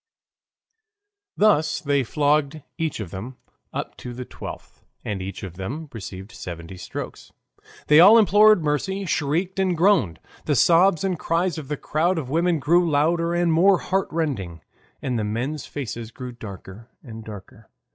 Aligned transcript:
Thus 1.37 1.79
they 1.79 2.01
flogged 2.03 2.63
each 2.79 2.99
of 2.99 3.11
them 3.11 3.37
up 3.71 3.95
to 3.97 4.15
the 4.15 4.25
twelfth, 4.25 4.83
and 5.05 5.21
each 5.21 5.43
of 5.43 5.57
them 5.57 5.89
received 5.93 6.31
seventy 6.31 6.75
strokes. 6.75 7.31
They 7.85 7.99
all 7.99 8.17
implored 8.17 8.63
mercy, 8.63 9.05
shrieked 9.05 9.59
and 9.59 9.77
groaned. 9.77 10.19
The 10.45 10.55
sobs 10.55 11.03
and 11.03 11.19
cries 11.19 11.59
of 11.59 11.67
the 11.67 11.77
crowd 11.77 12.17
of 12.17 12.31
women 12.31 12.57
grew 12.57 12.89
louder 12.89 13.35
and 13.35 13.53
more 13.53 13.77
heart 13.77 14.07
rending, 14.09 14.61
and 15.03 15.19
the 15.19 15.23
men's 15.23 15.67
faces 15.67 16.09
grew 16.09 16.31
darker 16.31 16.89
and 17.03 17.23
darker. 17.23 17.69